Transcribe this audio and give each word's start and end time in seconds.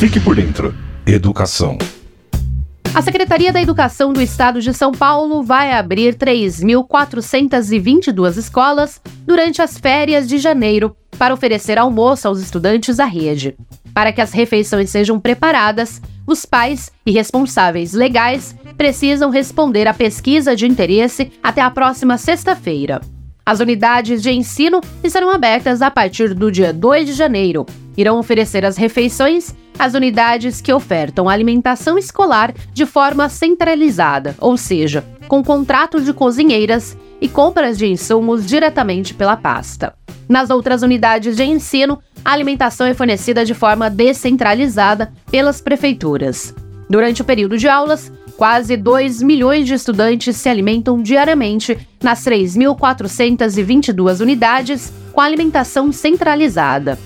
Fique 0.00 0.18
por 0.18 0.34
dentro. 0.34 0.74
Educação. 1.06 1.76
A 2.94 3.02
Secretaria 3.02 3.52
da 3.52 3.60
Educação 3.60 4.14
do 4.14 4.22
Estado 4.22 4.58
de 4.58 4.72
São 4.72 4.92
Paulo 4.92 5.42
vai 5.42 5.74
abrir 5.74 6.14
3.422 6.14 8.38
escolas 8.38 8.98
durante 9.26 9.60
as 9.60 9.76
férias 9.76 10.26
de 10.26 10.38
janeiro 10.38 10.96
para 11.18 11.34
oferecer 11.34 11.76
almoço 11.76 12.26
aos 12.26 12.40
estudantes 12.40 12.96
da 12.96 13.04
rede. 13.04 13.54
Para 13.92 14.10
que 14.10 14.22
as 14.22 14.32
refeições 14.32 14.88
sejam 14.88 15.20
preparadas, 15.20 16.00
os 16.26 16.46
pais 16.46 16.90
e 17.04 17.12
responsáveis 17.12 17.92
legais 17.92 18.56
precisam 18.78 19.28
responder 19.28 19.86
à 19.86 19.92
pesquisa 19.92 20.56
de 20.56 20.66
interesse 20.66 21.30
até 21.42 21.60
a 21.60 21.70
próxima 21.70 22.16
sexta-feira. 22.16 23.02
As 23.44 23.60
unidades 23.60 24.22
de 24.22 24.30
ensino 24.30 24.80
estarão 25.04 25.28
abertas 25.28 25.82
a 25.82 25.90
partir 25.90 26.32
do 26.32 26.50
dia 26.50 26.72
2 26.72 27.04
de 27.04 27.12
janeiro. 27.12 27.66
Irão 27.96 28.18
oferecer 28.18 28.64
as 28.64 28.76
refeições 28.76 29.54
às 29.78 29.94
unidades 29.94 30.60
que 30.60 30.72
ofertam 30.72 31.28
alimentação 31.28 31.98
escolar 31.98 32.54
de 32.72 32.86
forma 32.86 33.28
centralizada, 33.28 34.34
ou 34.38 34.56
seja, 34.56 35.04
com 35.28 35.42
contrato 35.42 36.00
de 36.00 36.12
cozinheiras 36.12 36.96
e 37.20 37.28
compras 37.28 37.78
de 37.78 37.86
insumos 37.86 38.46
diretamente 38.46 39.14
pela 39.14 39.36
pasta. 39.36 39.94
Nas 40.28 40.50
outras 40.50 40.82
unidades 40.82 41.36
de 41.36 41.44
ensino, 41.44 41.98
a 42.24 42.32
alimentação 42.32 42.86
é 42.86 42.94
fornecida 42.94 43.44
de 43.44 43.54
forma 43.54 43.90
descentralizada 43.90 45.12
pelas 45.30 45.60
prefeituras. 45.60 46.54
Durante 46.88 47.22
o 47.22 47.24
período 47.24 47.56
de 47.56 47.68
aulas, 47.68 48.12
quase 48.36 48.76
2 48.76 49.22
milhões 49.22 49.66
de 49.66 49.74
estudantes 49.74 50.36
se 50.36 50.48
alimentam 50.48 51.02
diariamente 51.02 51.78
nas 52.02 52.24
3.422 52.24 54.20
unidades 54.20 54.92
com 55.12 55.20
alimentação 55.20 55.92
centralizada. 55.92 56.98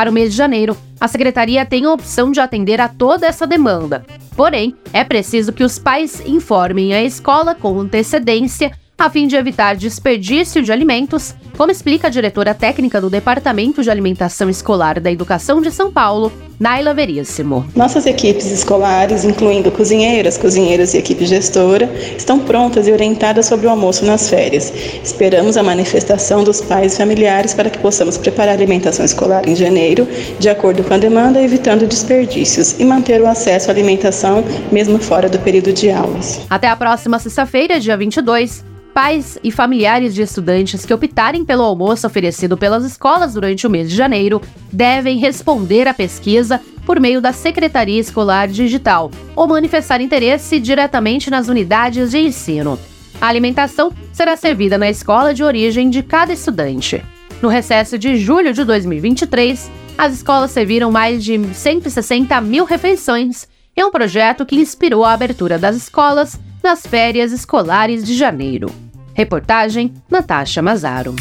Para 0.00 0.08
o 0.08 0.14
mês 0.14 0.30
de 0.30 0.36
janeiro, 0.38 0.74
a 0.98 1.06
secretaria 1.06 1.66
tem 1.66 1.84
a 1.84 1.92
opção 1.92 2.32
de 2.32 2.40
atender 2.40 2.80
a 2.80 2.88
toda 2.88 3.26
essa 3.26 3.46
demanda. 3.46 4.02
Porém, 4.34 4.74
é 4.94 5.04
preciso 5.04 5.52
que 5.52 5.62
os 5.62 5.78
pais 5.78 6.22
informem 6.24 6.94
a 6.94 7.02
escola 7.02 7.54
com 7.54 7.78
antecedência 7.78 8.72
a 9.00 9.08
fim 9.08 9.26
de 9.26 9.34
evitar 9.34 9.76
desperdício 9.76 10.62
de 10.62 10.70
alimentos, 10.70 11.34
como 11.56 11.72
explica 11.72 12.08
a 12.08 12.10
diretora 12.10 12.52
técnica 12.52 13.00
do 13.00 13.08
Departamento 13.08 13.82
de 13.82 13.90
Alimentação 13.90 14.50
Escolar 14.50 15.00
da 15.00 15.10
Educação 15.10 15.62
de 15.62 15.70
São 15.70 15.90
Paulo, 15.90 16.30
Naila 16.58 16.92
Veríssimo. 16.92 17.64
Nossas 17.74 18.04
equipes 18.04 18.50
escolares, 18.50 19.24
incluindo 19.24 19.70
cozinheiras, 19.70 20.36
cozinheiros 20.36 20.92
e 20.92 20.98
equipe 20.98 21.24
gestora, 21.24 21.90
estão 22.14 22.40
prontas 22.40 22.86
e 22.88 22.92
orientadas 22.92 23.46
sobre 23.46 23.66
o 23.66 23.70
almoço 23.70 24.04
nas 24.04 24.28
férias. 24.28 24.70
Esperamos 25.02 25.56
a 25.56 25.62
manifestação 25.62 26.44
dos 26.44 26.60
pais 26.60 26.92
e 26.92 26.98
familiares 26.98 27.54
para 27.54 27.70
que 27.70 27.78
possamos 27.78 28.18
preparar 28.18 28.50
a 28.50 28.58
alimentação 28.58 29.02
escolar 29.02 29.48
em 29.48 29.56
janeiro, 29.56 30.06
de 30.38 30.50
acordo 30.50 30.84
com 30.84 30.92
a 30.92 30.98
demanda, 30.98 31.40
evitando 31.40 31.86
desperdícios 31.86 32.78
e 32.78 32.84
manter 32.84 33.22
o 33.22 33.26
acesso 33.26 33.70
à 33.70 33.72
alimentação 33.72 34.44
mesmo 34.70 34.98
fora 34.98 35.26
do 35.26 35.38
período 35.38 35.72
de 35.72 35.90
aulas. 35.90 36.42
Até 36.50 36.68
a 36.68 36.76
próxima 36.76 37.18
sexta-feira, 37.18 37.80
dia 37.80 37.96
22, 37.96 38.68
Pais 38.92 39.38
e 39.42 39.52
familiares 39.52 40.14
de 40.14 40.22
estudantes 40.22 40.84
que 40.84 40.92
optarem 40.92 41.44
pelo 41.44 41.62
almoço 41.62 42.06
oferecido 42.06 42.56
pelas 42.56 42.84
escolas 42.84 43.34
durante 43.34 43.66
o 43.66 43.70
mês 43.70 43.88
de 43.88 43.96
janeiro 43.96 44.42
devem 44.72 45.18
responder 45.18 45.86
à 45.86 45.94
pesquisa 45.94 46.60
por 46.84 46.98
meio 46.98 47.20
da 47.20 47.32
Secretaria 47.32 48.00
Escolar 48.00 48.48
Digital 48.48 49.10
ou 49.36 49.46
manifestar 49.46 50.00
interesse 50.00 50.58
diretamente 50.58 51.30
nas 51.30 51.48
unidades 51.48 52.10
de 52.10 52.18
ensino. 52.18 52.78
A 53.20 53.28
alimentação 53.28 53.92
será 54.12 54.36
servida 54.36 54.76
na 54.76 54.90
escola 54.90 55.32
de 55.32 55.44
origem 55.44 55.88
de 55.88 56.02
cada 56.02 56.32
estudante. 56.32 57.00
No 57.40 57.48
recesso 57.48 57.96
de 57.96 58.16
julho 58.16 58.52
de 58.52 58.64
2023, 58.64 59.70
as 59.96 60.14
escolas 60.14 60.50
serviram 60.50 60.90
mais 60.90 61.22
de 61.22 61.38
160 61.54 62.40
mil 62.40 62.64
refeições 62.64 63.46
em 63.76 63.84
um 63.84 63.90
projeto 63.90 64.44
que 64.44 64.56
inspirou 64.56 65.04
a 65.04 65.12
abertura 65.12 65.58
das 65.58 65.76
escolas 65.76 66.40
nas 66.62 66.86
férias 66.86 67.32
escolares 67.32 68.04
de 68.04 68.16
janeiro. 68.16 68.70
Reportagem 69.14 69.92
Natasha 70.10 70.62
Mazaro. 70.62 71.14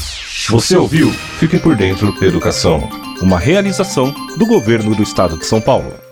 Você 0.50 0.78
ouviu? 0.78 1.12
Fique 1.12 1.60
por 1.60 1.76
dentro 1.76 2.12
educação. 2.26 2.90
Uma 3.22 3.38
realização 3.38 4.14
do 4.38 4.46
governo 4.46 4.96
do 4.96 5.04
estado 5.04 5.38
de 5.38 5.46
São 5.46 5.60
Paulo. 5.60 6.09